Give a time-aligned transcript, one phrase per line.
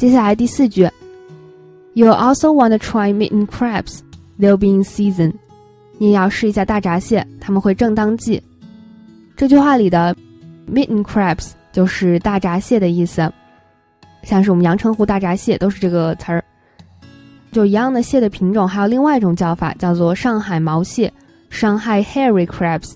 [0.00, 0.88] 接下来第四句
[1.92, 3.98] ，You also want to try mitten crabs.
[4.38, 5.34] They'll be in season.
[5.98, 8.42] 你也要试一下大闸蟹，他们会正当季。
[9.36, 10.16] 这句话里的
[10.66, 13.30] mitten crabs 就是大闸蟹的意思，
[14.22, 16.42] 像是我们阳澄湖大闸蟹都是这个词儿。
[17.52, 21.12] 就一样的蟹的品种，还有另外一种叫法，叫做上海毛蟹，
[21.50, 22.94] 上海 hairy crabs，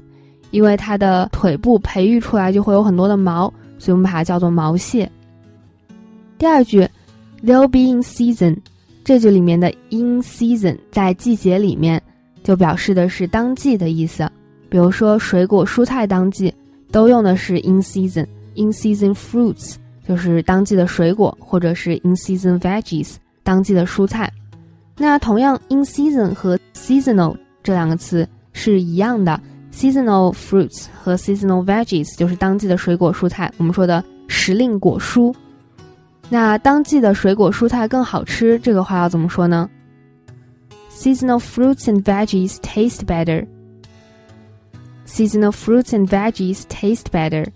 [0.52, 5.07] 因为它的腿部培育出来就会有很多的毛，所以我们把它叫做毛蟹。
[6.38, 6.88] 第二句
[7.44, 8.56] ，they'll be in season，
[9.04, 12.02] 这句里面的 in season 在季节里面。
[12.42, 14.30] 就表示的是当季的意思，
[14.68, 16.52] 比如说水果、蔬菜当季
[16.92, 24.30] 都用的是 in season，in season fruits 就是当季的水果，或者是 in season veggies 当季的蔬菜。
[24.98, 29.40] 那同样 in season 和 seasonal 这两个词是一样的
[29.72, 33.50] ，seasonal fruits 和 seasonal veggies 就是当季的水果、蔬菜。
[33.56, 35.34] 我们说的时令果蔬，
[36.34, 39.70] 那当季的水果、蔬菜更好吃，这个话要怎么说呢
[40.91, 43.47] ？Seasonal fruits and veggies taste better.
[45.06, 47.47] Seasonal fruits and veggies taste better.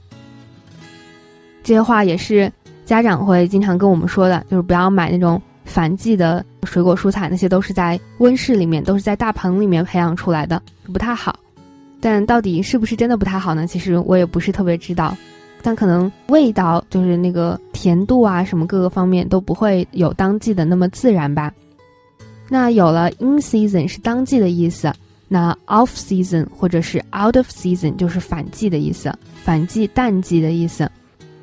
[1.64, 2.52] 这些话也是
[2.84, 11.36] 家长会经常跟我们说的，就是不要买那种反季的水果蔬菜，那些都是在温室里面，都是在大棚里面培养出来的，不太好。
[11.98, 13.66] 但到底是不是真的不太好呢？
[13.66, 15.16] 其实我也不是特别知道，
[15.62, 21.52] 但可能味道就是那个甜度啊，什么各个方面都不会有当季的那么自然吧。
[22.48, 24.92] 那有了 in season 是当季的意思，
[25.28, 30.90] 那 off season 或者是 out of season 就是反季的意思，反季淡季的意思。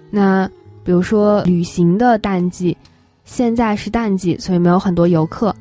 [0.10, 0.50] 那
[0.84, 2.76] 比如说旅行的淡季，
[3.24, 5.56] 现在是淡季，所以没有很多游客。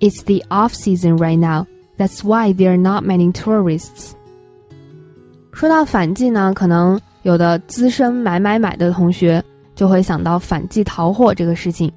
[0.00, 1.66] It's the off season right now.
[1.96, 4.10] That's why there are not many tourists.
[5.52, 9.42] 说到反季呢，可能有的资深买买买的同学
[9.74, 11.90] 就会想到反季淘货这个事情。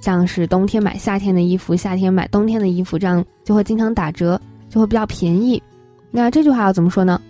[0.00, 5.62] 像是冬天买夏天的衣服，夏天买冬天的衣服，这样就会经常打折，就会比较便宜。
[6.10, 7.20] 那这句话要怎么说呢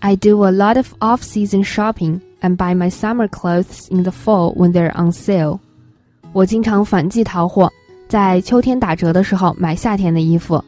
[0.00, 4.54] ？I do a lot of off-season shopping and buy my summer clothes in the fall
[4.56, 5.58] when they're on sale。
[6.32, 7.70] 我经常反季淘货，
[8.08, 10.64] 在秋天打折的时候买夏天的衣服。